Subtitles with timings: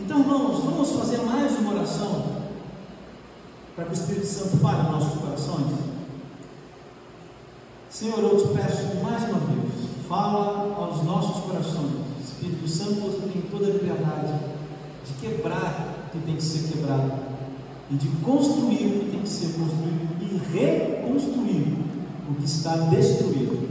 [0.00, 2.24] Então, irmãos, vamos fazer mais uma oração
[3.76, 5.66] para que o Espírito Santo fale nos nossos corações.
[7.90, 9.72] Senhor, eu te peço mais uma vez,
[10.08, 11.92] fala aos nossos corações.
[12.24, 14.32] Espírito Santo, você tem toda a liberdade
[15.06, 17.12] de quebrar o que tem que ser quebrado
[17.88, 21.78] e de construir o que tem que ser construído e reconstruir
[22.28, 23.68] o que está destruído,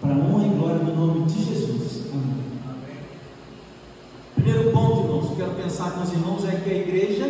[0.00, 2.02] para a honra e glória do nome de Jesus.
[2.12, 2.42] Amém.
[4.34, 7.24] Primeiro ponto, irmãos, que eu quero pensar com os irmãos é que a igreja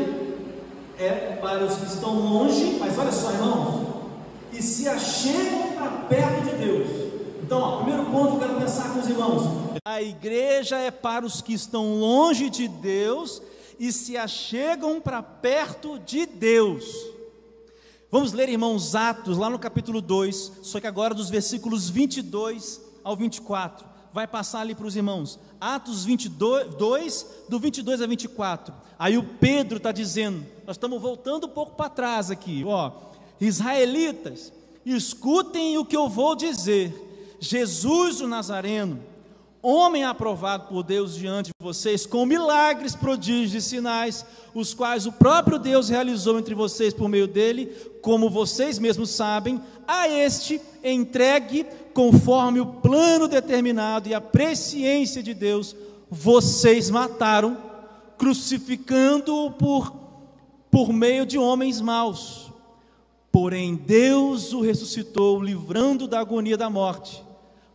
[0.99, 3.87] é para os que estão longe, mas olha só, irmãos,
[4.53, 6.89] e se achegam para perto de Deus.
[7.41, 11.25] Então, ó, primeiro ponto que eu quero pensar com os irmãos: a igreja é para
[11.25, 13.41] os que estão longe de Deus
[13.79, 16.85] e se achegam para perto de Deus.
[18.11, 23.17] Vamos ler, irmãos, Atos, lá no capítulo 2, só que agora dos versículos 22 ao
[23.17, 23.92] 24.
[24.13, 25.39] Vai passar ali para os irmãos.
[25.61, 28.75] Atos 22, do 22 a 24.
[28.99, 32.93] Aí o Pedro está dizendo, nós estamos voltando um pouco para trás aqui, ó.
[33.41, 34.53] Israelitas,
[34.85, 37.37] escutem o que eu vou dizer.
[37.41, 39.01] Jesus o Nazareno,
[39.61, 44.25] homem aprovado por Deus diante de vocês, com milagres, prodígios e sinais,
[44.55, 47.67] os quais o próprio Deus realizou entre vocês por meio dele,
[48.01, 55.35] como vocês mesmos sabem, a este entregue conforme o plano determinado e a presciência de
[55.35, 55.77] Deus,
[56.11, 57.57] vocês mataram,
[58.19, 59.95] crucificando-o por,
[60.71, 62.53] por meio de homens maus.
[63.31, 67.25] Porém, Deus o ressuscitou, livrando da agonia da morte,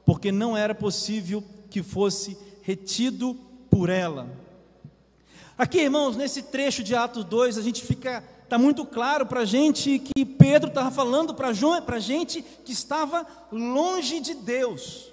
[0.06, 3.36] porque não era possível que fosse retido
[3.70, 4.28] por ela.
[5.58, 9.46] Aqui, irmãos, nesse trecho de Atos 2, a gente fica, está muito claro para a
[9.46, 15.12] gente que Pedro estava falando para a gente que estava longe de Deus.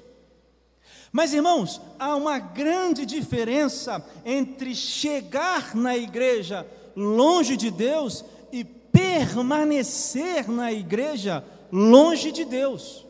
[1.10, 10.48] Mas, irmãos, há uma grande diferença entre chegar na igreja longe de Deus e permanecer
[10.48, 13.04] na igreja longe de Deus.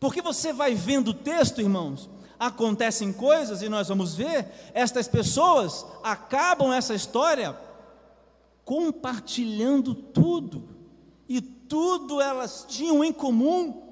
[0.00, 2.08] Porque você vai vendo o texto, irmãos,
[2.38, 7.54] acontecem coisas e nós vamos ver, estas pessoas acabam essa história
[8.64, 10.68] compartilhando tudo,
[11.28, 13.82] e tudo elas tinham em comum,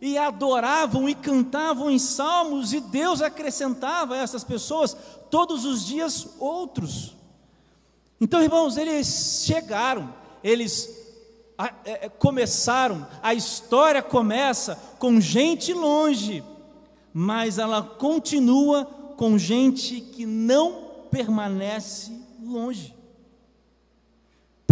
[0.00, 4.96] e adoravam e cantavam em salmos, e Deus acrescentava a essas pessoas
[5.30, 7.14] todos os dias outros.
[8.20, 10.12] Então, irmãos, eles chegaram,
[10.42, 10.88] eles
[11.84, 16.42] é, é, começaram, a história começa com gente longe,
[17.12, 18.84] mas ela continua
[19.16, 22.10] com gente que não permanece
[22.42, 22.94] longe.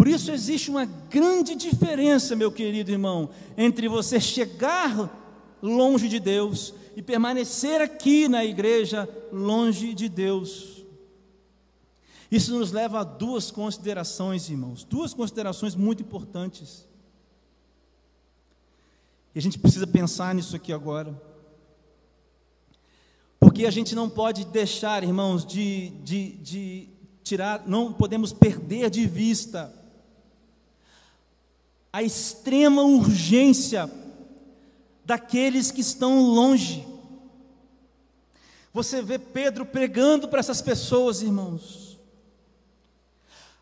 [0.00, 6.72] Por isso existe uma grande diferença, meu querido irmão, entre você chegar longe de Deus
[6.96, 10.86] e permanecer aqui na igreja longe de Deus.
[12.30, 16.88] Isso nos leva a duas considerações, irmãos, duas considerações muito importantes.
[19.34, 21.14] E a gente precisa pensar nisso aqui agora.
[23.38, 26.88] Porque a gente não pode deixar, irmãos, de, de, de
[27.22, 29.78] tirar, não podemos perder de vista
[31.92, 33.90] a extrema urgência
[35.04, 36.86] daqueles que estão longe.
[38.72, 41.98] Você vê Pedro pregando para essas pessoas, irmãos.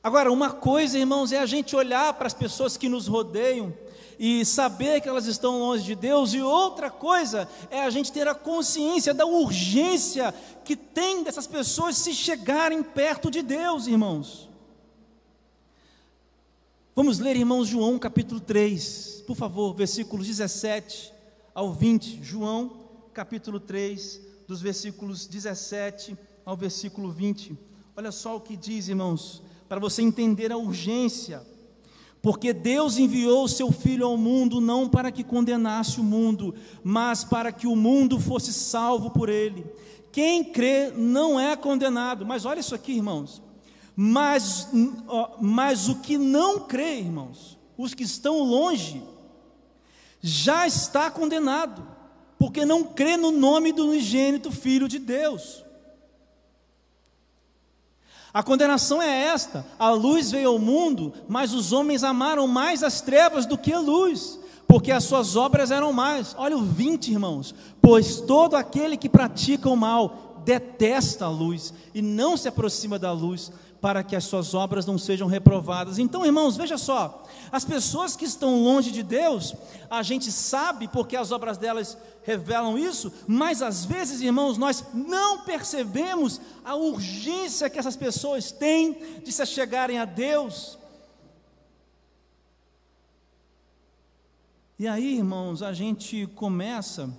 [0.03, 3.75] Agora, uma coisa, irmãos, é a gente olhar para as pessoas que nos rodeiam
[4.19, 8.27] e saber que elas estão longe de Deus, e outra coisa é a gente ter
[8.27, 10.35] a consciência da urgência
[10.65, 14.48] que tem dessas pessoas se chegarem perto de Deus, irmãos.
[16.99, 21.13] Vamos ler, irmãos, João capítulo 3, por favor, versículos 17
[21.55, 22.25] ao 20.
[22.25, 22.73] João
[23.15, 27.57] capítulo 3, dos versículos 17 ao versículo 20.
[27.97, 31.47] Olha só o que diz, irmãos para você entender a urgência.
[32.21, 37.53] Porque Deus enviou seu Filho ao mundo não para que condenasse o mundo, mas para
[37.53, 39.65] que o mundo fosse salvo por ele.
[40.11, 42.27] Quem crê não é condenado.
[42.27, 43.41] Mas olha isso aqui, irmãos.
[44.01, 44.69] Mas,
[45.41, 49.03] mas o que não crê, irmãos, os que estão longe,
[50.21, 51.85] já está condenado,
[52.39, 55.65] porque não crê no nome do unigênito Filho de Deus.
[58.33, 63.01] A condenação é esta: a luz veio ao mundo, mas os homens amaram mais as
[63.01, 66.37] trevas do que a luz, porque as suas obras eram mais.
[66.39, 67.53] Olha o 20, irmãos.
[67.83, 73.11] Pois todo aquele que pratica o mal detesta a luz e não se aproxima da
[73.11, 75.99] luz para que as suas obras não sejam reprovadas.
[75.99, 79.55] Então, irmãos, veja só, as pessoas que estão longe de Deus,
[79.89, 85.45] a gente sabe porque as obras delas revelam isso, mas às vezes, irmãos, nós não
[85.45, 90.77] percebemos a urgência que essas pessoas têm de se chegarem a Deus.
[94.79, 97.13] E aí, irmãos, a gente começa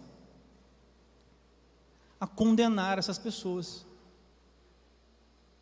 [2.19, 3.85] a condenar essas pessoas.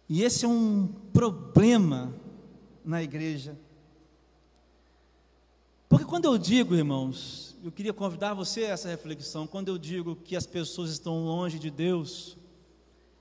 [0.09, 2.13] E esse é um problema
[2.83, 3.57] na igreja.
[5.89, 10.15] Porque quando eu digo, irmãos, eu queria convidar você a essa reflexão, quando eu digo
[10.15, 12.38] que as pessoas estão longe de Deus,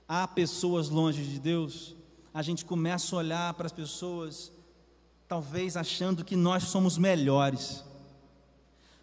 [0.07, 1.95] há pessoas longe de Deus,
[2.33, 4.51] a gente começa a olhar para as pessoas,
[5.27, 7.83] talvez achando que nós somos melhores.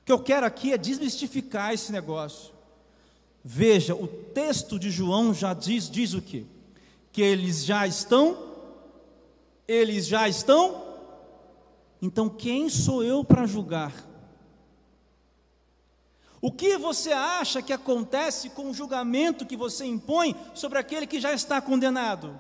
[0.00, 2.52] O que eu quero aqui é desmistificar esse negócio.
[3.42, 6.46] Veja, o texto de João já diz, diz o quê?
[7.14, 8.37] Que eles já estão,
[9.66, 10.82] eles já estão,
[12.02, 13.94] então quem sou eu para julgar?
[16.43, 21.20] O que você acha que acontece com o julgamento que você impõe sobre aquele que
[21.20, 22.38] já está condenado?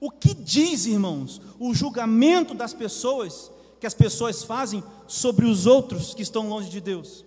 [0.00, 6.14] O que diz, irmãos, o julgamento das pessoas, que as pessoas fazem sobre os outros
[6.14, 7.26] que estão longe de Deus?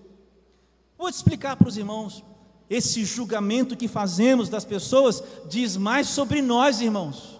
[0.97, 2.23] Vou te explicar para os irmãos
[2.71, 7.37] esse julgamento que fazemos das pessoas diz mais sobre nós, irmãos.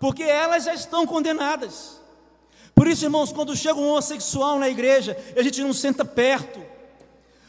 [0.00, 2.00] Porque elas já estão condenadas.
[2.74, 6.60] Por isso, irmãos, quando chega um homossexual na igreja, a gente não senta perto.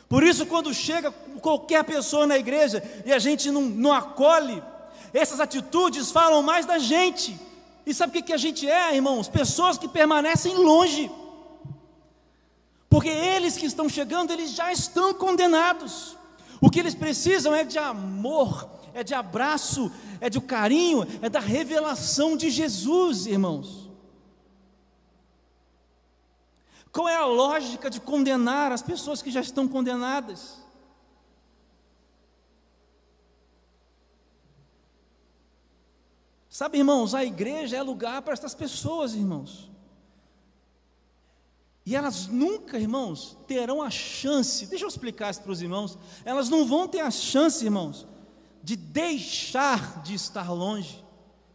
[0.08, 4.62] Por isso, quando chega qualquer pessoa na igreja e a gente não, não acolhe,
[5.12, 7.36] essas atitudes falam mais da gente.
[7.84, 9.28] E sabe o que, que a gente é, irmãos?
[9.28, 11.10] Pessoas que permanecem longe.
[12.96, 16.16] Porque eles que estão chegando, eles já estão condenados.
[16.62, 21.42] O que eles precisam é de amor, é de abraço, é de carinho, é da
[21.42, 23.90] revelação de Jesus, irmãos.
[26.90, 30.64] Qual é a lógica de condenar as pessoas que já estão condenadas?
[36.50, 39.75] Sabe, irmãos, a igreja é lugar para estas pessoas, irmãos.
[41.86, 46.50] E elas nunca, irmãos, terão a chance, deixa eu explicar isso para os irmãos, elas
[46.50, 48.08] não vão ter a chance, irmãos,
[48.64, 51.06] de deixar de estar longe,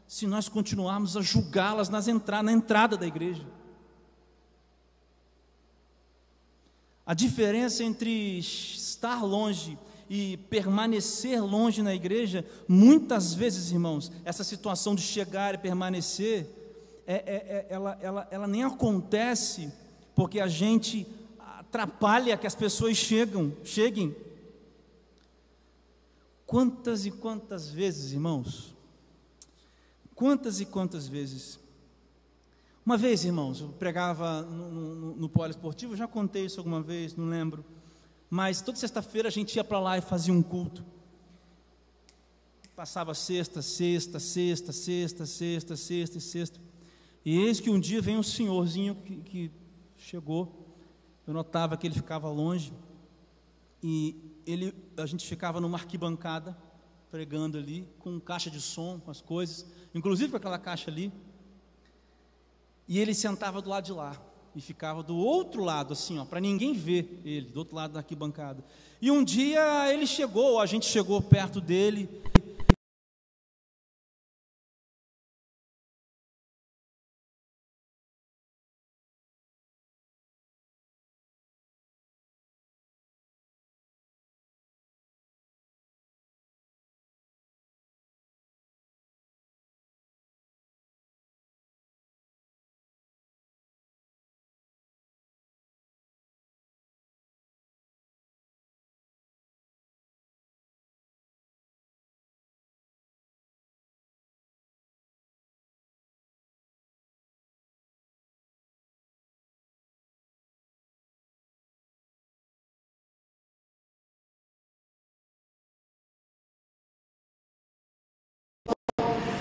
[0.06, 3.44] se nós continuarmos a julgá-las nas na entrada da igreja.
[7.05, 9.76] A diferença entre estar longe
[10.09, 16.47] e permanecer longe na igreja, muitas vezes, irmãos, essa situação de chegar e permanecer,
[17.05, 19.73] é, é, é, ela, ela, ela nem acontece
[20.21, 21.07] porque a gente
[21.39, 24.15] atrapalha que as pessoas chegam, cheguem.
[26.45, 28.75] Quantas e quantas vezes, irmãos?
[30.15, 31.59] Quantas e quantas vezes?
[32.85, 37.27] Uma vez, irmãos, eu pregava no, no, no poliesportivo, já contei isso alguma vez, não
[37.27, 37.65] lembro.
[38.29, 40.85] Mas toda sexta-feira a gente ia para lá e fazia um culto.
[42.77, 46.61] Passava sexta, sexta, sexta, sexta, sexta, sexta e sexta.
[47.25, 49.61] E eis que um dia vem um senhorzinho que, que
[50.00, 50.67] chegou,
[51.26, 52.73] eu notava que ele ficava longe
[53.82, 54.17] e
[54.47, 56.56] ele, a gente ficava numa arquibancada
[57.11, 61.12] pregando ali com caixa de som, com as coisas, inclusive com aquela caixa ali.
[62.88, 64.20] E ele sentava do lado de lá
[64.55, 68.00] e ficava do outro lado, assim, ó, para ninguém ver ele, do outro lado da
[68.00, 68.64] arquibancada.
[69.00, 72.08] E um dia ele chegou, a gente chegou perto dele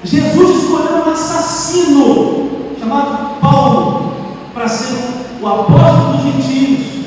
[0.04, 4.14] Jesus escolheu um assassino chamado Paulo
[4.54, 4.96] para ser
[5.42, 7.00] o apóstolo dos gentios.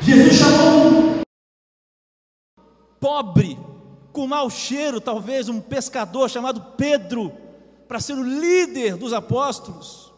[0.00, 1.22] Jesus chamou um
[2.98, 3.56] pobre,
[4.12, 7.32] com mau cheiro, talvez um pescador chamado Pedro,
[7.86, 10.12] para ser o líder dos apóstolos.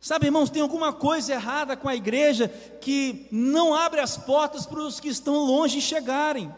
[0.00, 2.48] Sabe, irmãos, tem alguma coisa errada com a igreja
[2.80, 6.52] que não abre as portas para os que estão longe chegarem.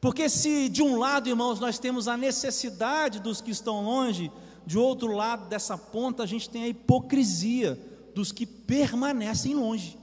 [0.00, 4.30] Porque se de um lado, irmãos, nós temos a necessidade dos que estão longe,
[4.66, 7.78] de outro lado dessa ponta a gente tem a hipocrisia
[8.14, 9.98] dos que permanecem longe.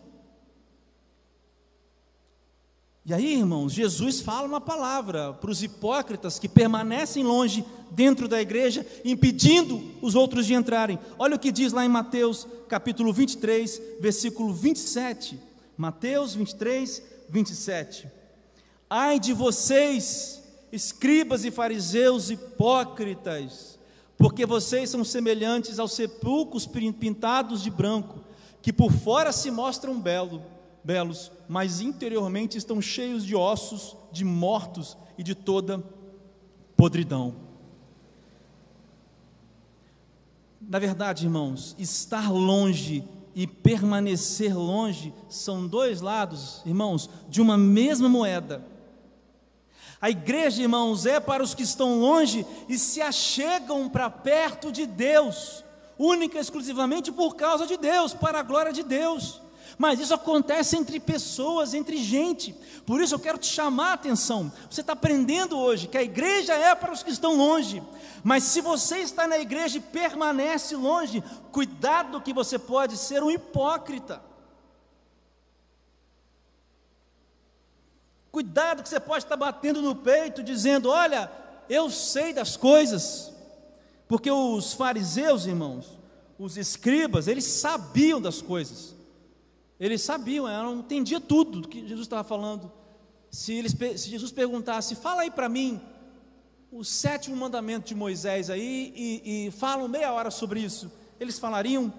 [3.05, 8.41] E aí, irmãos, Jesus fala uma palavra para os hipócritas que permanecem longe dentro da
[8.41, 10.97] igreja, impedindo os outros de entrarem.
[11.19, 15.39] Olha o que diz lá em Mateus, capítulo 23, versículo 27.
[15.77, 18.07] Mateus 23, 27.
[18.97, 23.77] Ai de vocês, escribas e fariseus hipócritas,
[24.17, 28.23] porque vocês são semelhantes aos sepulcros pintados de branco,
[28.61, 30.41] que por fora se mostram belos
[30.81, 35.83] belos, mas interiormente estão cheios de ossos, de mortos e de toda
[36.77, 37.35] podridão.
[40.61, 43.03] Na verdade, irmãos, estar longe
[43.35, 48.73] e permanecer longe são dois lados, irmãos, de uma mesma moeda.
[50.05, 54.85] A igreja, irmãos, é para os que estão longe e se achegam para perto de
[54.85, 55.63] Deus,
[55.97, 59.41] única e exclusivamente por causa de Deus, para a glória de Deus.
[59.79, 62.53] Mas isso acontece entre pessoas, entre gente.
[62.85, 64.53] Por isso eu quero te chamar a atenção.
[64.69, 67.81] Você está aprendendo hoje que a igreja é para os que estão longe.
[68.23, 73.31] Mas se você está na igreja e permanece longe, cuidado que você pode ser um
[73.31, 74.21] hipócrita.
[78.35, 81.31] Cuidado que você pode estar batendo no peito dizendo: "Olha,
[81.69, 83.31] eu sei das coisas".
[84.09, 85.97] Porque os fariseus, irmãos,
[86.37, 88.93] os escribas, eles sabiam das coisas.
[89.79, 92.69] Eles sabiam, eram, entendia tudo do que Jesus estava falando.
[93.31, 95.79] Se, eles, se Jesus perguntasse, fala aí para mim
[96.69, 101.93] o sétimo mandamento de Moisés aí e, e falam meia hora sobre isso, eles falariam?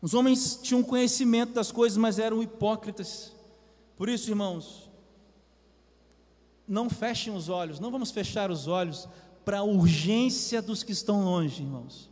[0.00, 3.34] Os homens tinham conhecimento das coisas, mas eram hipócritas.
[3.96, 4.90] Por isso, irmãos,
[6.68, 9.08] não fechem os olhos, não vamos fechar os olhos
[9.44, 12.10] para a urgência dos que estão longe, irmãos.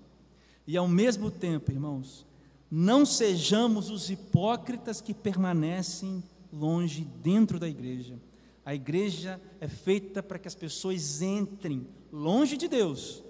[0.67, 2.25] E ao mesmo tempo, irmãos,
[2.71, 6.23] não sejamos os hipócritas que permanecem
[6.53, 8.19] longe dentro da igreja.
[8.65, 13.23] A igreja é feita para que as pessoas entrem longe de Deus,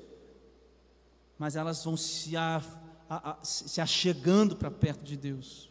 [1.36, 2.62] mas elas vão se, a,
[3.08, 5.70] a, a, se achegando para perto de Deus.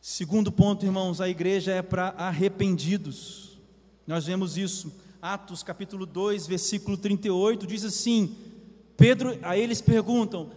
[0.00, 3.58] Segundo ponto, irmãos, a igreja é para arrependidos.
[4.06, 4.92] Nós vemos isso.
[5.20, 8.36] Atos capítulo 2, versículo 38 diz assim:
[8.96, 10.50] Pedro, a eles perguntam: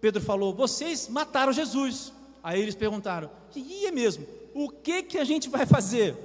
[0.00, 2.12] Pedro falou: Vocês mataram Jesus.
[2.42, 4.24] Aí eles perguntaram: E é mesmo?
[4.54, 6.16] O que, que a gente vai fazer?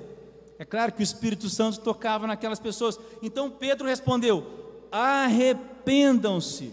[0.59, 2.99] É claro que o Espírito Santo tocava naquelas pessoas.
[3.23, 4.45] Então Pedro respondeu:
[4.91, 6.71] Arrependam-se,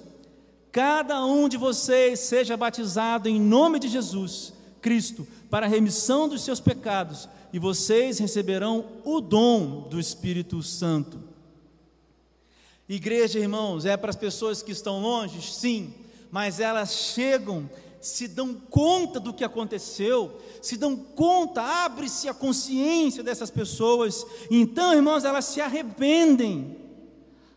[0.70, 6.42] cada um de vocês seja batizado em nome de Jesus Cristo para a remissão dos
[6.42, 11.18] seus pecados, e vocês receberão o dom do Espírito Santo.
[12.88, 15.42] Igreja, irmãos, é para as pessoas que estão longe?
[15.42, 15.92] Sim
[16.30, 17.68] mas elas chegam,
[18.00, 24.94] se dão conta do que aconteceu, se dão conta, abre-se a consciência dessas pessoas, então,
[24.94, 26.78] irmãos, elas se arrependem.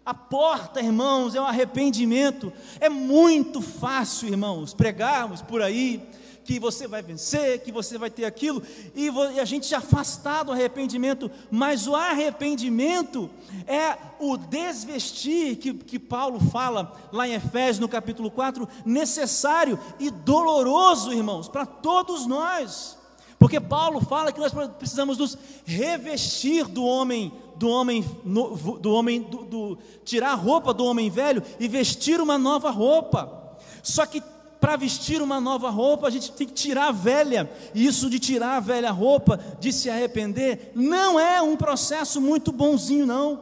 [0.06, 2.52] A porta, irmãos, é um arrependimento.
[2.82, 6.02] É muito fácil, irmãos, pregarmos por aí
[6.44, 8.62] que você vai vencer, que você vai ter aquilo,
[8.96, 9.10] e
[9.40, 13.30] a gente se afastar do arrependimento, mas o arrependimento
[13.66, 20.10] é o desvestir que, que Paulo fala lá em Efésios, no capítulo 4, necessário e
[20.10, 22.98] doloroso, irmãos, para todos nós.
[23.44, 29.44] Porque Paulo fala que nós precisamos nos revestir do homem, do homem, do homem, do,
[29.44, 33.58] do, tirar a roupa do homem velho e vestir uma nova roupa.
[33.82, 34.24] Só que
[34.64, 37.52] para vestir uma nova roupa, a gente tem que tirar a velha.
[37.76, 42.50] E isso de tirar a velha roupa, de se arrepender, não é um processo muito
[42.50, 43.42] bonzinho, não.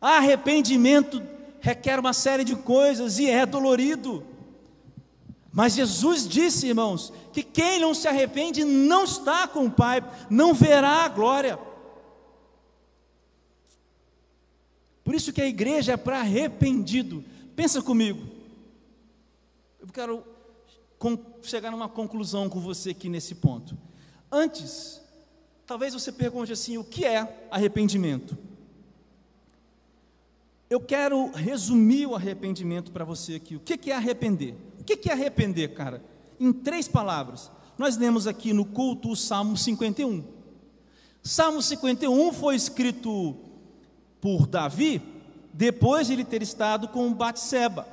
[0.00, 1.22] Arrependimento
[1.60, 4.24] requer uma série de coisas e é dolorido.
[5.52, 10.54] Mas Jesus disse, irmãos, que quem não se arrepende não está com o Pai, não
[10.54, 11.58] verá a glória.
[15.04, 17.22] Por isso que a igreja é para arrependido.
[17.54, 18.40] Pensa comigo.
[19.82, 20.24] Eu quero
[21.42, 23.76] chegar numa conclusão com você aqui nesse ponto.
[24.30, 25.02] Antes,
[25.66, 28.38] talvez você pergunte assim: o que é arrependimento?
[30.70, 33.56] Eu quero resumir o arrependimento para você aqui.
[33.56, 34.54] O que é arrepender?
[34.78, 36.00] O que é arrepender, cara?
[36.38, 37.50] Em três palavras.
[37.76, 40.22] Nós lemos aqui no culto o Salmo 51.
[41.24, 43.36] Salmo 51 foi escrito
[44.20, 45.02] por Davi
[45.52, 47.84] depois de ele ter estado com Batseba.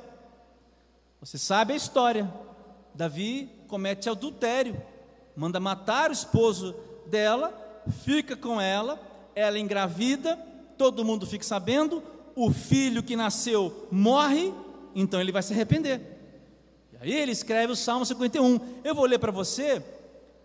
[1.20, 2.32] Você sabe a história.
[2.94, 4.80] Davi comete adultério,
[5.36, 6.74] manda matar o esposo
[7.06, 7.52] dela,
[8.04, 9.00] fica com ela,
[9.34, 10.36] ela engravida,
[10.76, 12.02] todo mundo fica sabendo,
[12.34, 14.52] o filho que nasceu morre,
[14.94, 16.00] então ele vai se arrepender.
[16.92, 18.58] E aí ele escreve o Salmo 51.
[18.82, 19.82] Eu vou ler para você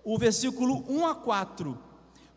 [0.03, 1.85] o versículo 1 a 4.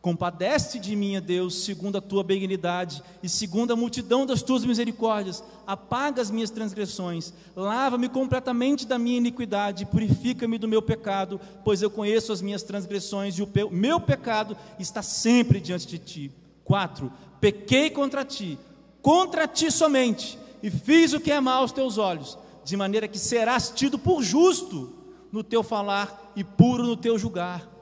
[0.00, 5.42] Compadece de mim, Deus, segundo a tua benignidade e segundo a multidão das tuas misericórdias.
[5.66, 11.90] Apaga as minhas transgressões, lava-me completamente da minha iniquidade, purifica-me do meu pecado, pois eu
[11.90, 16.32] conheço as minhas transgressões e o meu pecado está sempre diante de ti.
[16.64, 17.12] 4.
[17.40, 18.56] Pequei contra ti,
[19.02, 23.18] contra ti somente, e fiz o que é mal aos teus olhos, de maneira que
[23.18, 24.92] serás tido por justo
[25.32, 27.77] no teu falar e puro no teu julgar.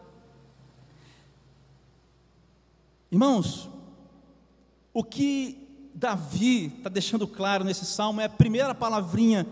[3.11, 3.69] Irmãos,
[4.93, 9.47] o que Davi está deixando claro nesse salmo é a primeira palavrinha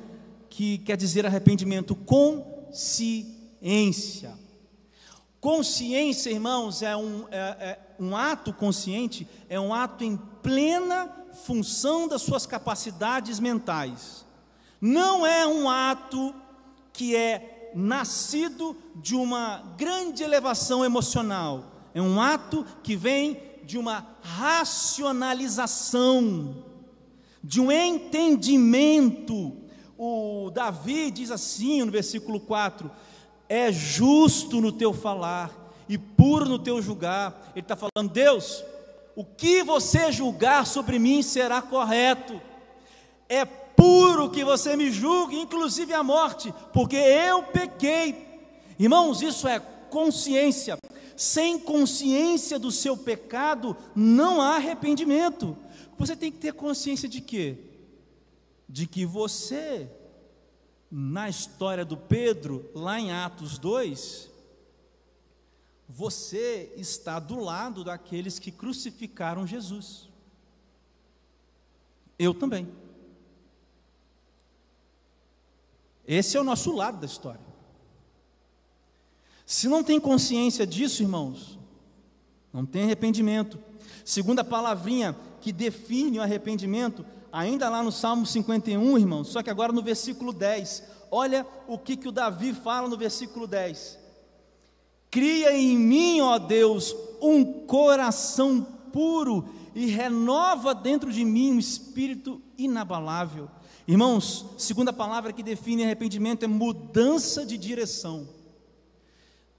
[0.51, 3.33] que quer dizer arrependimento: consciência.
[5.41, 11.09] Consciência, irmãos, é um, é, é um ato consciente, é um ato em plena
[11.45, 14.27] função das suas capacidades mentais.
[14.81, 16.35] Não é um ato
[16.93, 24.05] que é nascido de uma grande elevação emocional é um ato que vem de uma
[24.21, 26.65] racionalização,
[27.43, 29.57] de um entendimento.
[29.97, 32.91] O Davi diz assim no versículo 4:
[33.49, 35.53] é justo no teu falar
[35.89, 37.53] e puro no teu julgar.
[37.55, 38.65] Ele está falando, Deus,
[39.15, 42.41] o que você julgar sobre mim será correto.
[43.29, 48.27] É puro que você me julgue, inclusive a morte, porque eu pequei.
[48.79, 49.61] Irmãos, isso é
[49.91, 50.77] consciência.
[51.17, 55.57] Sem consciência do seu pecado, não há arrependimento.
[55.99, 57.59] Você tem que ter consciência de quê?
[58.69, 59.89] De que você,
[60.91, 64.31] na história do Pedro, lá em Atos 2,
[65.89, 70.09] você está do lado daqueles que crucificaram Jesus.
[72.19, 72.69] Eu também.
[76.07, 77.44] Esse é o nosso lado da história.
[79.47, 81.59] Se não tem consciência disso, irmãos,
[82.53, 83.59] não tem arrependimento.
[84.05, 89.73] Segunda palavrinha que define o arrependimento, ainda lá no Salmo 51, irmãos, só que agora
[89.73, 90.83] no versículo 10.
[91.11, 93.99] Olha o que, que o Davi fala no versículo 10.
[95.11, 102.41] Cria em mim, ó Deus, um coração puro e renova dentro de mim um espírito
[102.57, 103.49] inabalável.
[103.87, 108.27] Irmãos, segunda palavra que define arrependimento é mudança de direção.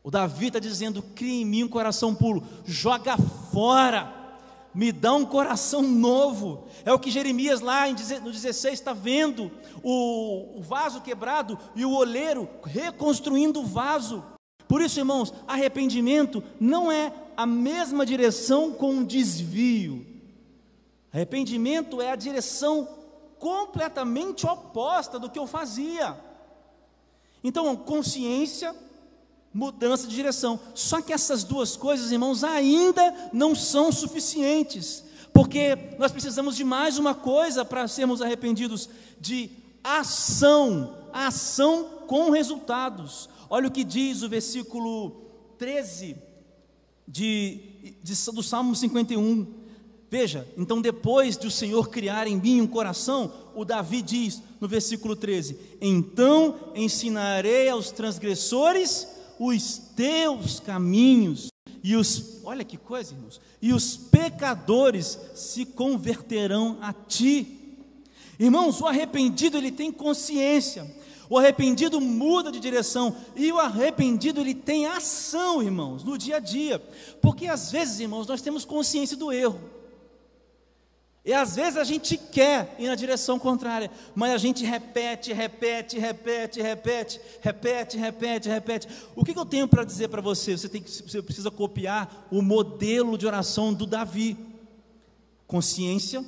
[0.06, 3.18] O Davi está dizendo: cria em mim um coração puro, joga
[3.52, 4.14] fora,
[4.72, 6.68] me dá um coração novo.
[6.86, 11.92] É o que Jeremias lá no 16 está vendo: o, o vaso quebrado e o
[11.92, 14.24] oleiro reconstruindo o vaso.
[14.68, 20.06] Por isso, irmãos, arrependimento não é a mesma direção com um desvio.
[21.12, 22.88] Arrependimento é a direção
[23.40, 26.16] completamente oposta do que eu fazia.
[27.44, 28.85] Então, consciência
[29.56, 30.60] mudança de direção.
[30.74, 35.02] Só que essas duas coisas, irmãos, ainda não são suficientes,
[35.34, 39.50] porque nós precisamos de mais uma coisa para sermos arrependidos: de
[39.82, 43.30] ação, ação com resultados.
[43.50, 46.18] Olha o que diz o versículo 13
[47.08, 47.62] de,
[48.04, 49.48] de, do Salmo 51.
[50.12, 54.68] Veja, então depois de o Senhor criar em mim um coração, o Davi diz no
[54.68, 61.50] versículo 13: Então ensinarei aos transgressores os teus caminhos,
[61.84, 67.78] e os, olha que coisa, irmãos, e os pecadores se converterão a ti.
[68.40, 70.90] Irmãos, o arrependido ele tem consciência,
[71.30, 76.40] o arrependido muda de direção, e o arrependido ele tem ação, irmãos, no dia a
[76.40, 76.80] dia,
[77.22, 79.60] porque às vezes, irmãos, nós temos consciência do erro,
[81.26, 85.98] e às vezes a gente quer ir na direção contrária, mas a gente repete, repete,
[85.98, 88.88] repete, repete, repete, repete, repete.
[89.16, 90.56] O que, eu tenho para dizer para você?
[90.56, 94.38] Você, tem que, você precisa copiar o modelo de oração do Davi:
[95.48, 96.24] consciência,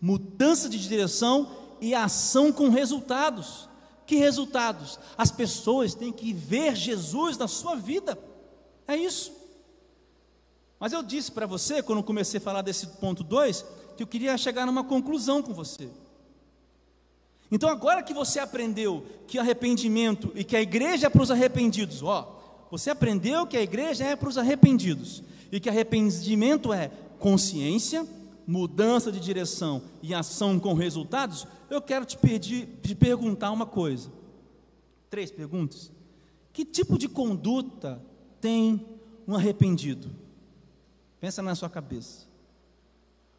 [0.00, 3.68] mudança de direção e ação com resultados.
[4.06, 5.00] Que resultados?
[5.18, 8.16] As pessoas têm que ver Jesus na sua vida.
[8.86, 9.32] É isso.
[10.78, 13.64] Mas eu disse para você, quando comecei a falar desse ponto 2,
[13.96, 15.88] que eu queria chegar numa conclusão com você.
[17.50, 22.02] Então, agora que você aprendeu que arrependimento e que a igreja é para os arrependidos,
[22.02, 28.06] ó, você aprendeu que a igreja é para os arrependidos e que arrependimento é consciência,
[28.46, 34.10] mudança de direção e ação com resultados, eu quero te, pedir, te perguntar uma coisa.
[35.08, 35.90] Três perguntas.
[36.52, 38.02] Que tipo de conduta
[38.40, 38.84] tem
[39.26, 40.10] um arrependido?
[41.20, 42.25] Pensa na sua cabeça.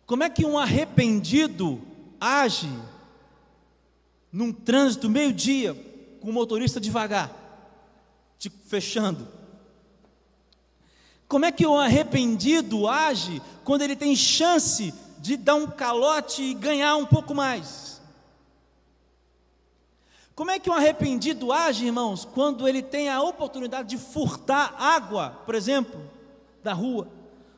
[0.07, 1.81] Como é que um arrependido
[2.19, 2.71] age
[4.31, 5.75] num trânsito meio-dia
[6.21, 7.29] com o motorista devagar,
[8.39, 9.27] te fechando?
[11.27, 16.53] Como é que um arrependido age quando ele tem chance de dar um calote e
[16.53, 18.01] ganhar um pouco mais?
[20.33, 25.31] Como é que um arrependido age, irmãos, quando ele tem a oportunidade de furtar água,
[25.45, 25.99] por exemplo,
[26.63, 27.16] da rua?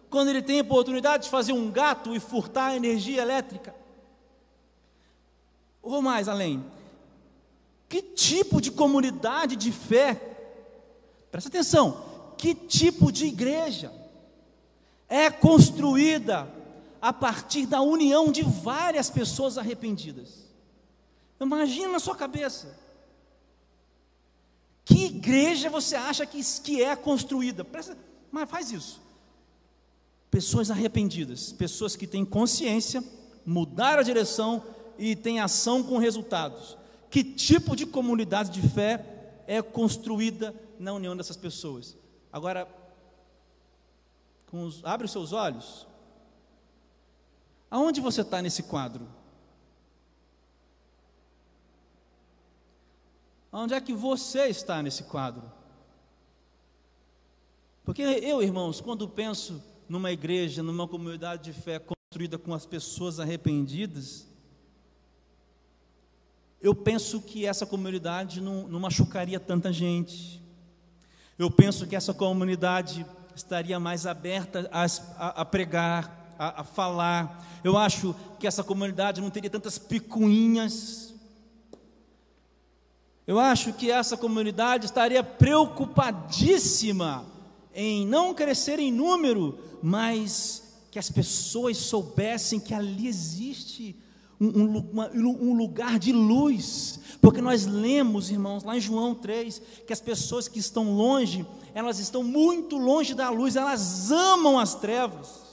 [0.09, 3.75] Quando ele tem a oportunidade de fazer um gato e furtar energia elétrica?
[5.81, 6.65] Ou mais além,
[7.87, 10.15] que tipo de comunidade de fé,
[11.31, 12.05] presta atenção,
[12.37, 13.91] que tipo de igreja
[15.07, 16.47] é construída
[17.01, 20.45] a partir da união de várias pessoas arrependidas.
[21.39, 22.77] Imagina na sua cabeça.
[24.83, 27.63] Que igreja você acha que, que é construída?
[27.63, 27.97] Presta,
[28.31, 29.01] mas faz isso.
[30.29, 33.03] Pessoas arrependidas, pessoas que têm consciência,
[33.45, 34.63] mudaram a direção
[34.97, 36.77] e têm ação com resultados.
[37.09, 41.97] Que tipo de comunidade de fé é construída na união dessas pessoas?
[42.31, 42.67] Agora,
[44.51, 45.87] os, abre os seus olhos.
[47.71, 49.07] Aonde você está nesse quadro?
[53.51, 55.51] Onde é que você está nesse quadro?
[57.83, 63.19] Porque eu, irmãos, quando penso numa igreja, numa comunidade de fé construída com as pessoas
[63.19, 64.27] arrependidas,
[66.61, 70.39] eu penso que essa comunidade não, não machucaria tanta gente.
[71.39, 74.85] Eu penso que essa comunidade estaria mais aberta a,
[75.17, 77.43] a, a pregar, a, a, falar.
[77.63, 81.15] Eu acho que essa comunidade não teria tantas picuinhas.
[83.25, 87.38] Eu acho que essa comunidade estaria preocupadíssima
[87.73, 93.95] em não crescer em número, mas que as pessoas soubessem que ali existe
[94.39, 99.91] um, um, um, lugar de luz, porque nós lemos, irmãos, lá em João 3, que
[99.91, 105.49] as pessoas que estão longe, elas estão muito longe da luz, elas amam as trevas.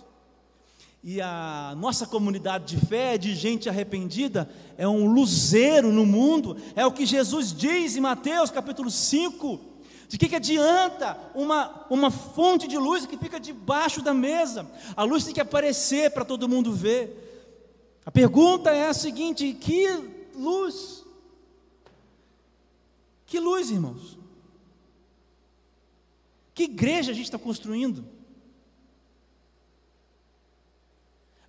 [1.03, 6.87] E a nossa comunidade de fé, de gente arrependida, é um luzeiro no mundo, é
[6.87, 9.76] o que Jesus diz em Mateus capítulo 5.
[10.09, 14.71] De que, que adianta uma, uma fonte de luz que fica debaixo da mesa?
[14.97, 17.25] A luz tem que aparecer para todo mundo ver.
[18.05, 19.89] A pergunta é a seguinte: que
[20.35, 21.05] luz?
[23.27, 24.17] Que luz, irmãos?
[26.55, 28.05] Que igreja a gente está construindo?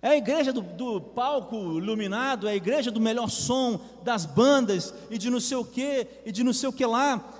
[0.00, 4.94] É a igreja do, do, palco iluminado, é a igreja do melhor som, das bandas,
[5.10, 7.37] e de não sei o que, e de não sei o que lá.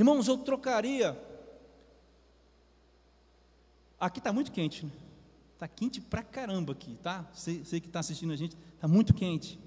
[0.00, 1.14] Irmãos, eu trocaria.
[4.00, 4.92] Aqui está muito quente, né?
[5.52, 7.28] Está quente pra caramba aqui, tá?
[7.34, 9.60] Sei, sei que está assistindo a gente, está muito quente.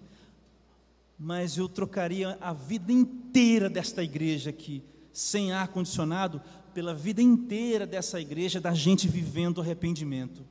[1.19, 6.41] Mas eu trocaria a vida inteira desta igreja aqui, sem ar condicionado,
[6.73, 10.43] pela vida inteira dessa igreja, da gente vivendo arrependimento.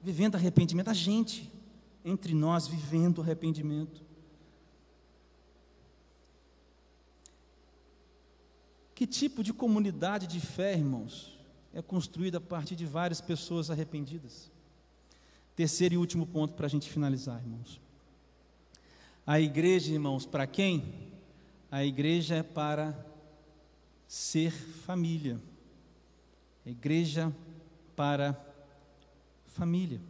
[0.00, 1.52] Vivendo arrependimento, a gente,
[2.02, 4.03] entre nós, vivendo arrependimento.
[8.94, 11.34] Que tipo de comunidade de fé, irmãos?
[11.74, 14.50] é construída a partir de várias pessoas arrependidas.
[15.56, 17.80] Terceiro e último ponto para a gente finalizar, irmãos.
[19.26, 21.10] A igreja, irmãos, para quem?
[21.70, 22.96] A igreja é para
[24.06, 25.40] ser família.
[26.64, 27.34] A igreja
[27.96, 28.38] para
[29.46, 30.00] família.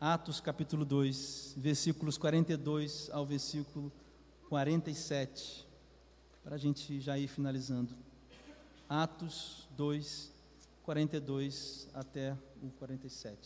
[0.00, 3.90] Atos capítulo 2, versículos 42 ao versículo
[4.48, 5.66] 47,
[6.42, 7.94] para a gente já ir finalizando.
[8.88, 10.30] Atos 2,
[10.82, 13.38] 42 até o 47.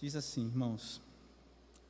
[0.00, 1.00] Diz assim, irmãos: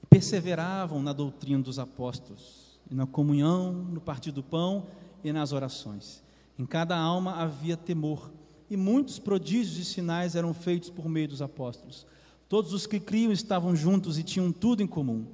[0.09, 4.87] perseveravam na doutrina dos apóstolos, e na comunhão, no partir do pão
[5.25, 6.23] e nas orações.
[6.59, 8.31] Em cada alma havia temor,
[8.71, 12.07] e muitos prodígios e sinais eram feitos por meio dos apóstolos.
[12.49, 15.27] Todos os que criam estavam juntos e tinham tudo em comum.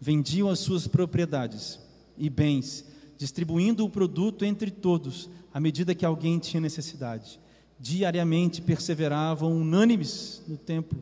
[0.00, 1.80] Vendiam as suas propriedades
[2.20, 2.84] e bens
[3.20, 7.38] distribuindo o produto entre todos, à medida que alguém tinha necessidade.
[7.78, 10.98] Diariamente perseveravam unânimes no templo,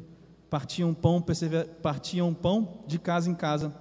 [0.51, 1.25] partiam pão,
[1.81, 3.73] partiam pão de casa em casa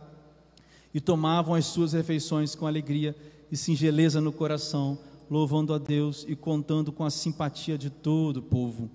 [0.93, 3.15] e tomavam as suas refeições com alegria
[3.51, 4.99] e singeleza no coração,
[5.31, 8.87] louvando a Deus e contando com a simpatia de todo o povo.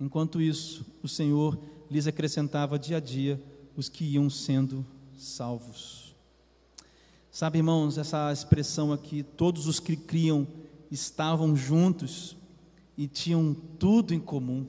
[0.00, 1.56] Enquanto isso, o Senhor
[1.88, 3.40] lhes acrescentava dia a dia
[3.76, 4.84] os que iam sendo
[5.16, 5.99] salvos.
[7.32, 10.48] Sabe, irmãos, essa expressão aqui, todos os que criam
[10.90, 12.36] estavam juntos
[12.96, 14.66] e tinham tudo em comum.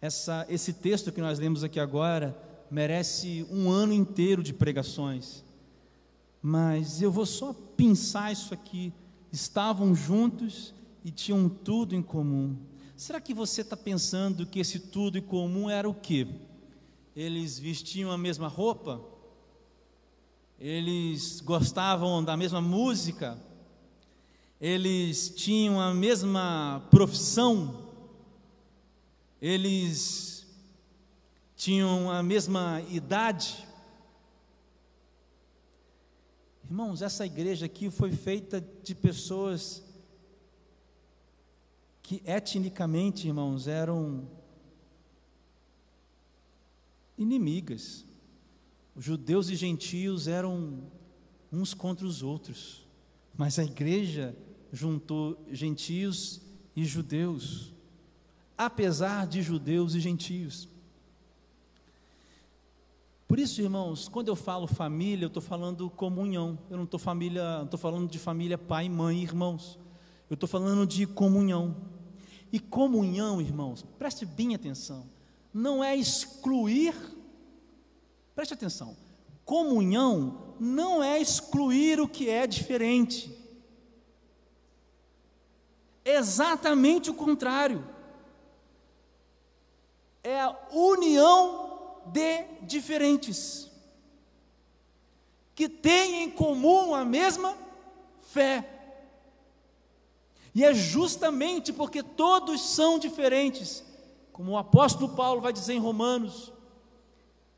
[0.00, 5.44] Essa, esse texto que nós lemos aqui agora merece um ano inteiro de pregações,
[6.40, 8.92] mas eu vou só pensar isso aqui.
[9.32, 10.72] Estavam juntos
[11.04, 12.56] e tinham tudo em comum.
[12.96, 16.28] Será que você está pensando que esse tudo em comum era o quê?
[17.16, 19.15] Eles vestiam a mesma roupa?
[20.58, 23.38] Eles gostavam da mesma música?
[24.58, 27.92] Eles tinham a mesma profissão?
[29.40, 30.46] Eles
[31.54, 33.66] tinham a mesma idade?
[36.64, 39.84] Irmãos, essa igreja aqui foi feita de pessoas
[42.02, 44.26] que etnicamente, irmãos, eram
[47.18, 48.05] inimigas.
[48.98, 50.84] Judeus e gentios eram
[51.52, 52.86] uns contra os outros,
[53.36, 54.36] mas a igreja
[54.72, 56.40] juntou gentios
[56.74, 57.72] e judeus,
[58.56, 60.68] apesar de judeus e gentios.
[63.28, 66.58] Por isso, irmãos, quando eu falo família, eu estou falando comunhão.
[66.70, 69.78] Eu não estou família, estou falando de família pai, mãe irmãos.
[70.30, 71.76] Eu estou falando de comunhão.
[72.52, 75.10] E comunhão, irmãos, preste bem atenção,
[75.52, 76.94] não é excluir,
[78.36, 78.94] preste atenção,
[79.46, 83.34] comunhão não é excluir o que é diferente,
[86.04, 87.82] exatamente o contrário,
[90.22, 93.70] é a união de diferentes,
[95.54, 97.56] que têm em comum a mesma
[98.28, 98.68] fé,
[100.54, 103.82] e é justamente porque todos são diferentes,
[104.30, 106.52] como o apóstolo Paulo vai dizer em Romanos,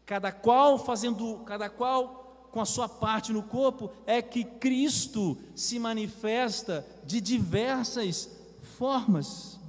[0.08, 5.78] cada qual fazendo, cada qual com a sua parte no corpo, é que Cristo se
[5.78, 8.30] manifesta de diversas
[8.78, 9.60] formas.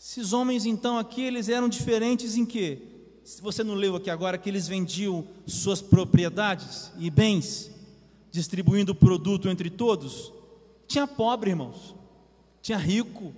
[0.00, 2.80] Esses homens então aqui, eles eram diferentes em quê?
[3.22, 7.70] Se você não leu aqui agora que eles vendiam suas propriedades e bens,
[8.30, 10.32] distribuindo o produto entre todos?
[10.88, 11.94] Tinha pobre, irmãos,
[12.62, 13.34] tinha rico,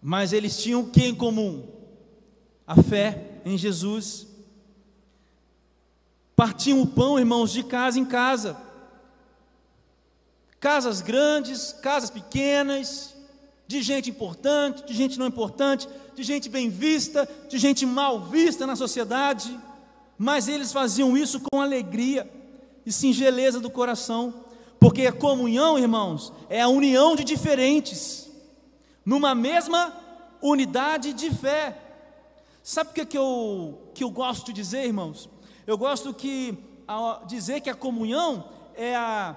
[0.00, 1.66] mas eles tinham o que em comum?
[2.66, 4.26] A fé em Jesus.
[6.36, 8.56] Partiam o pão, irmãos, de casa em casa.
[10.60, 13.14] Casas grandes, casas pequenas,
[13.66, 18.66] de gente importante, de gente não importante, de gente bem vista, de gente mal vista
[18.66, 19.58] na sociedade
[20.18, 22.28] mas eles faziam isso com alegria
[22.84, 24.34] e singeleza do coração,
[24.80, 28.27] porque a comunhão, irmãos, é a união de diferentes,
[29.08, 29.90] numa mesma
[30.42, 31.74] unidade de fé.
[32.62, 35.30] Sabe o que, que, eu, que eu gosto de dizer, irmãos?
[35.66, 36.14] Eu gosto
[36.86, 39.34] a, dizer que a comunhão é a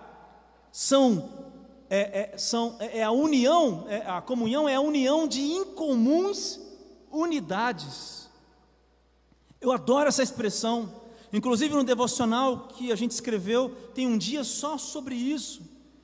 [0.74, 1.30] são
[1.90, 6.60] é, é, são, é, é a união, é, a comunhão é a união de incomuns
[7.10, 8.30] unidades.
[9.62, 10.94] Eu adoro essa expressão.
[11.32, 15.62] Inclusive no devocional que a gente escreveu, tem um dia só sobre isso.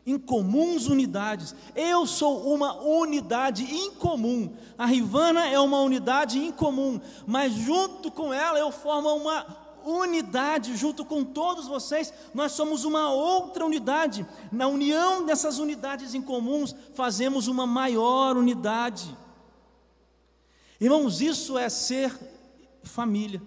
[0.08, 1.54] Incomuns unidades.
[1.76, 4.56] Eu sou uma unidade incomum.
[4.78, 7.02] A Rivana é uma unidade incomum.
[7.26, 9.46] Mas junto com ela eu formo uma
[9.86, 10.78] unidade.
[10.78, 14.26] Junto com todos vocês, nós somos uma outra unidade.
[14.50, 19.14] Na união dessas unidades incomuns, fazemos uma maior unidade.
[20.80, 22.18] Irmãos, isso é ser
[22.82, 23.42] família.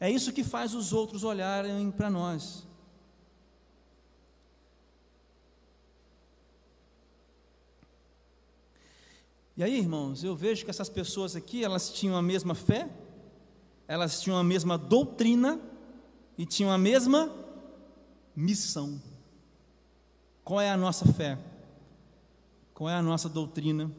[0.00, 2.71] É isso que faz os outros olharem para nós.
[9.56, 12.88] E aí, irmãos, eu vejo que essas pessoas aqui, elas tinham a mesma fé,
[13.86, 15.60] elas tinham a mesma doutrina
[16.38, 17.30] e tinham a mesma
[18.34, 19.00] missão.
[20.42, 21.38] Qual é a nossa fé?
[22.72, 23.90] Qual é a nossa doutrina?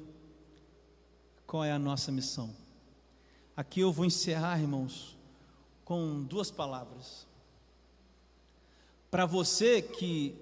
[1.53, 2.49] qual é a nossa missão.
[3.55, 5.15] Aqui eu vou encerrar, irmãos,
[5.85, 7.27] com duas palavras.
[9.11, 10.35] Para você que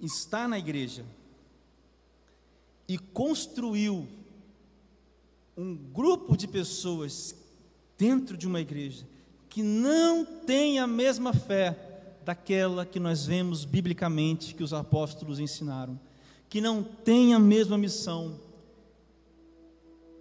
[0.00, 1.06] está na igreja
[2.88, 4.08] e construiu
[5.56, 7.34] um grupo de pessoas
[7.96, 9.06] dentro de uma igreja
[9.48, 11.74] que não tem a mesma fé
[12.24, 15.98] daquela que nós vemos biblicamente que os apóstolos ensinaram,
[16.48, 18.38] que não tem a mesma missão,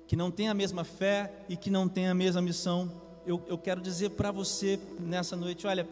[0.07, 2.89] que não tem a mesma fé e que não tem a mesma missão,
[3.25, 5.89] eu, eu quero dizer para você nessa noite: olha,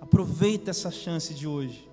[0.00, 1.88] aproveita essa chance de hoje,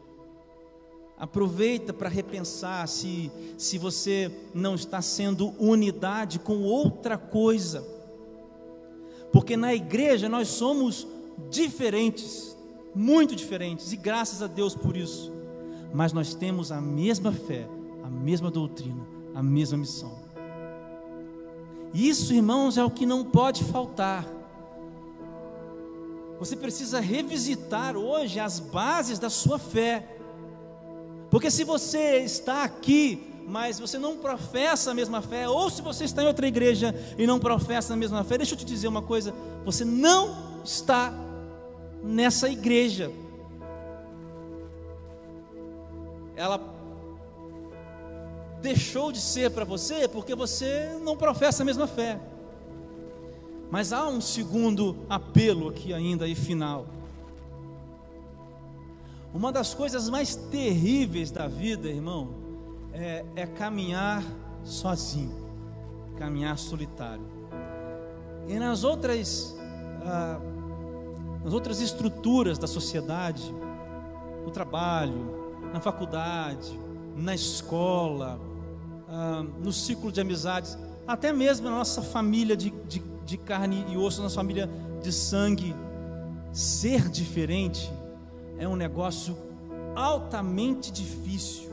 [1.23, 7.81] Aproveita para repensar se, se você não está sendo unidade com outra coisa.
[9.31, 11.07] Porque na igreja nós somos
[11.49, 12.57] diferentes,
[12.93, 15.31] muito diferentes, e graças a Deus por isso.
[15.93, 17.69] Mas nós temos a mesma fé,
[18.03, 20.11] a mesma doutrina, a mesma missão.
[21.93, 24.27] Isso, irmãos, é o que não pode faltar.
[26.37, 30.12] Você precisa revisitar hoje as bases da sua fé.
[31.33, 36.03] Porque se você está aqui, mas você não professa a mesma fé, ou se você
[36.03, 39.01] está em outra igreja e não professa a mesma fé, deixa eu te dizer uma
[39.01, 39.33] coisa:
[39.65, 41.11] você não está
[42.03, 43.11] nessa igreja.
[46.35, 46.61] Ela
[48.61, 52.19] deixou de ser para você porque você não professa a mesma fé.
[53.71, 56.85] Mas há um segundo apelo aqui ainda e final.
[59.33, 62.29] Uma das coisas mais terríveis da vida, irmão,
[62.91, 64.23] é, é caminhar
[64.63, 65.35] sozinho,
[66.17, 67.25] caminhar solitário.
[68.47, 69.55] E nas outras,
[70.05, 70.39] ah,
[71.43, 73.53] nas outras estruturas da sociedade,
[74.45, 76.79] no trabalho, na faculdade,
[77.15, 78.39] na escola,
[79.09, 83.97] ah, no ciclo de amizades, até mesmo na nossa família de, de de carne e
[83.97, 84.69] osso, nossa família
[85.01, 85.75] de sangue.
[86.51, 87.91] Ser diferente
[88.57, 89.37] é um negócio
[89.95, 91.71] altamente difícil.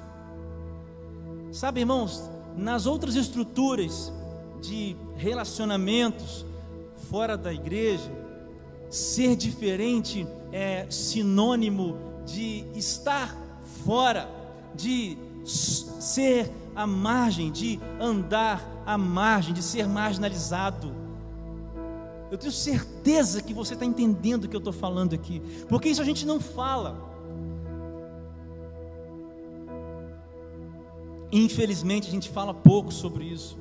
[1.52, 4.12] Sabe, irmãos, nas outras estruturas
[4.60, 6.44] de relacionamentos
[7.10, 8.10] fora da igreja,
[8.88, 13.36] ser diferente é sinônimo de estar
[13.84, 14.28] fora,
[14.74, 20.99] de ser à margem, de andar à margem, de ser marginalizado.
[22.30, 26.00] Eu tenho certeza que você está entendendo o que eu estou falando aqui, porque isso
[26.00, 27.10] a gente não fala.
[31.32, 33.58] Infelizmente a gente fala pouco sobre isso.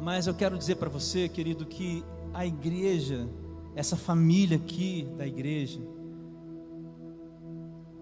[0.00, 3.28] Mas eu quero dizer para você, querido, que a igreja,
[3.74, 5.80] essa família aqui da igreja,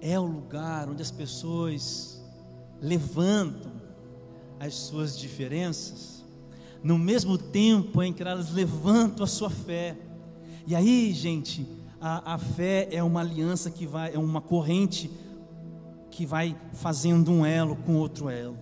[0.01, 2.25] é o lugar onde as pessoas
[2.81, 3.73] levantam
[4.61, 6.18] as suas diferenças
[6.83, 9.97] no mesmo tempo em que elas levantam a sua fé.
[10.67, 11.67] E aí, gente,
[12.01, 15.11] a, a fé é uma aliança que vai, é uma corrente
[16.11, 18.57] que vai fazendo um elo com outro elo.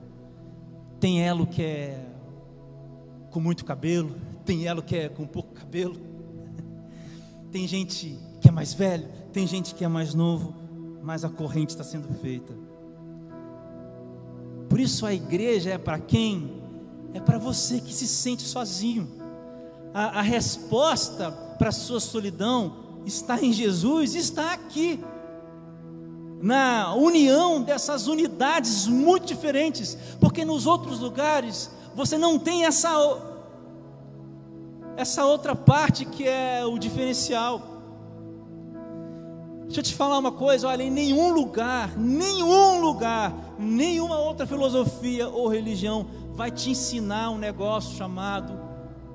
[1.01, 2.07] Tem elo que é
[3.31, 5.97] com muito cabelo, tem elo que é com pouco cabelo.
[7.53, 10.55] Tem gente que é mais velho, tem gente que é mais novo,
[11.03, 12.53] mas a corrente está sendo feita.
[14.69, 16.56] Por isso a igreja é para quem
[17.17, 19.09] é para você que se sente sozinho.
[19.95, 22.77] A, a resposta para a sua solidão
[23.07, 25.03] está em Jesus, está aqui.
[26.43, 32.91] Na união dessas unidades muito diferentes, porque nos outros lugares você não tem essa
[34.99, 37.63] essa outra parte que é o diferencial.
[39.65, 45.29] Deixa eu te falar uma coisa, olha, em nenhum lugar, nenhum lugar, nenhuma outra filosofia
[45.29, 48.61] ou religião vai te ensinar um negócio chamado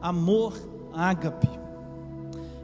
[0.01, 0.59] amor
[0.91, 1.47] ágape.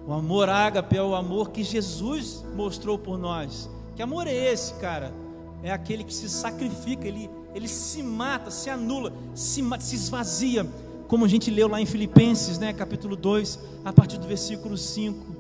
[0.08, 3.70] O amor ágape é o amor que Jesus mostrou por nós.
[3.96, 5.14] Que amor é esse, cara?
[5.62, 10.68] É aquele que se sacrifica, ele, ele se mata, se anula, se, se esvazia,
[11.08, 15.36] como a gente leu lá em Filipenses, né, capítulo 2, a partir do versículo 5.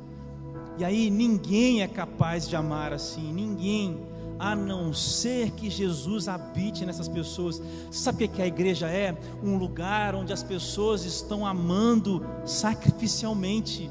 [0.77, 3.97] E aí ninguém é capaz de amar assim, ninguém
[4.39, 7.61] a não ser que Jesus habite nessas pessoas.
[7.91, 9.17] Sabe o que a igreja é?
[9.43, 13.89] Um lugar onde as pessoas estão amando sacrificialmente.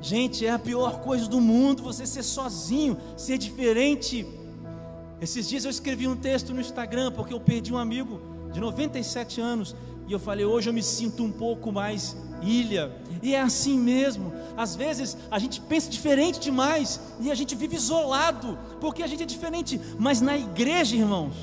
[0.00, 4.26] Gente, é a pior coisa do mundo você ser sozinho, ser diferente.
[5.20, 8.20] Esses dias eu escrevi um texto no Instagram porque eu perdi um amigo
[8.52, 9.76] de 97 anos
[10.08, 12.92] e eu falei: hoje eu me sinto um pouco mais ilha.
[13.22, 14.32] E é assim mesmo.
[14.56, 19.22] Às vezes a gente pensa diferente demais e a gente vive isolado, porque a gente
[19.22, 19.80] é diferente.
[19.98, 21.34] Mas na igreja, irmãos,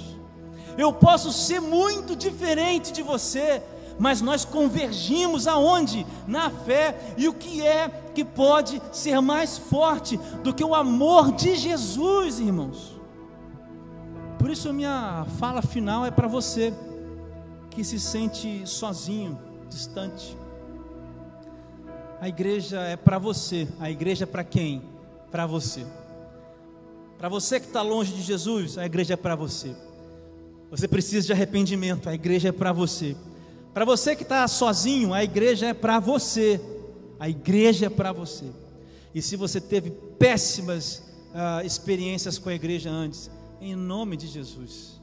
[0.77, 3.61] eu posso ser muito diferente de você,
[3.99, 6.05] mas nós convergimos aonde?
[6.27, 7.13] Na fé.
[7.17, 12.39] E o que é que pode ser mais forte do que o amor de Jesus,
[12.39, 12.95] irmãos?
[14.37, 16.71] Por isso minha fala final é para você
[17.71, 20.37] que se sente sozinho, distante
[22.19, 23.67] a igreja é para você.
[23.79, 24.81] A igreja é para quem?
[25.31, 25.85] Para você.
[27.17, 29.75] Para você que está longe de Jesus, a igreja é para você.
[30.69, 33.15] Você precisa de arrependimento, a igreja é para você.
[33.73, 36.59] Para você que está sozinho, a igreja é para você.
[37.19, 38.45] A igreja é para você.
[39.13, 41.07] E se você teve péssimas
[41.37, 43.29] uh, experiências com a igreja antes.
[43.61, 44.99] Em nome de Jesus.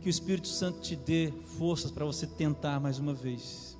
[0.00, 3.77] Que o Espírito Santo te dê forças para você tentar mais uma vez.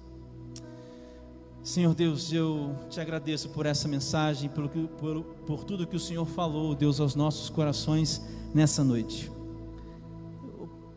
[1.68, 6.24] Senhor Deus, eu te agradeço por essa mensagem, por, por, por tudo que o Senhor
[6.24, 8.22] falou, Deus, aos nossos corações
[8.54, 9.30] nessa noite.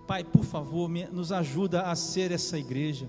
[0.08, 3.06] Pai, por favor, nos ajuda a ser essa igreja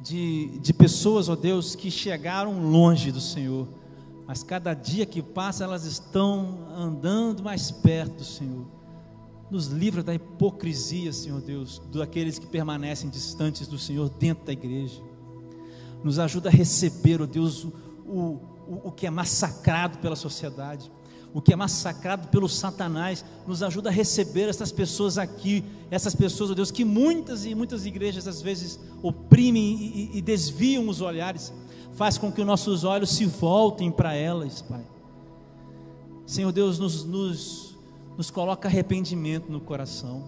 [0.00, 3.68] de, de pessoas, ó Deus, que chegaram longe do Senhor,
[4.26, 8.64] mas cada dia que passa elas estão andando mais perto do Senhor.
[9.50, 15.09] Nos livra da hipocrisia, Senhor Deus, daqueles que permanecem distantes do Senhor dentro da igreja.
[16.02, 17.68] Nos ajuda a receber, ó Deus, o,
[18.08, 20.90] o, o que é massacrado pela sociedade
[21.32, 26.50] o que é massacrado pelo Satanás, nos ajuda a receber essas pessoas aqui, essas pessoas,
[26.50, 31.52] ó Deus, que muitas e muitas igrejas às vezes oprimem e, e desviam os olhares,
[31.92, 34.84] faz com que os nossos olhos se voltem para elas, Pai.
[36.26, 37.76] Senhor Deus, nos, nos,
[38.16, 40.24] nos coloca arrependimento no coração.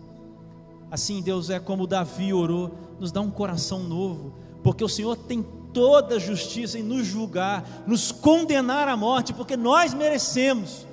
[0.91, 2.71] Assim, Deus, é como Davi orou,
[3.01, 7.65] nos dá um coração novo, porque o Senhor tem toda a justiça em nos julgar,
[7.87, 10.87] nos condenar à morte, porque nós merecemos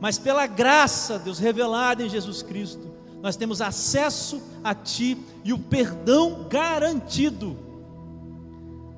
[0.00, 5.58] mas pela graça, Deus, revelada em Jesus Cristo, nós temos acesso a Ti e o
[5.58, 7.54] perdão garantido.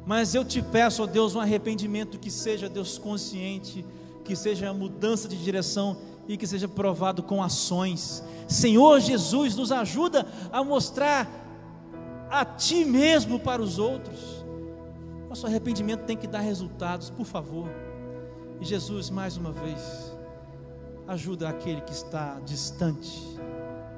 [0.07, 3.85] Mas eu te peço, ó Deus, um arrependimento que seja, Deus, consciente,
[4.25, 5.97] que seja mudança de direção
[6.29, 8.23] e que seja provado com ações.
[8.47, 11.29] Senhor Jesus, nos ajuda a mostrar
[12.31, 14.42] a Ti mesmo para os outros.
[15.33, 17.67] Nosso arrependimento tem que dar resultados, por favor.
[18.61, 20.15] E Jesus, mais uma vez,
[21.09, 23.19] ajuda aquele que está distante,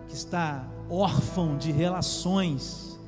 [0.07, 3.01] que está órfão de relações,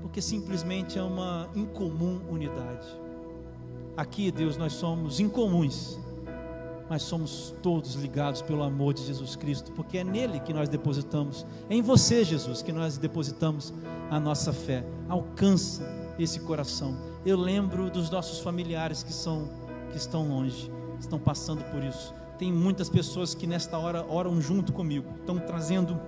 [0.00, 2.86] porque simplesmente é uma incomum unidade.
[3.96, 5.98] Aqui, Deus, nós somos incomuns,
[6.88, 11.44] mas somos todos ligados pelo amor de Jesus Cristo, porque é nele que nós depositamos,
[11.68, 13.74] é em você, Jesus, que nós depositamos
[14.08, 14.86] a nossa fé.
[15.08, 16.96] Alcança esse coração.
[17.24, 19.48] Eu lembro dos nossos familiares que são
[19.90, 22.14] que estão longe, estão passando por isso.
[22.38, 25.98] Tem muitas pessoas que nesta hora oram junto comigo, estão trazendo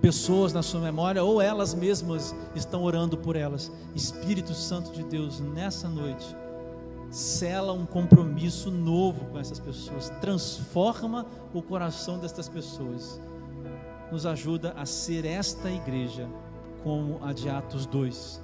[0.00, 3.72] pessoas na sua memória ou elas mesmas estão orando por elas.
[3.94, 6.36] Espírito Santo de Deus, nessa noite,
[7.10, 13.20] sela um compromisso novo com essas pessoas, transforma o coração destas pessoas,
[14.12, 16.28] nos ajuda a ser esta igreja
[16.82, 18.43] como a de Atos 2.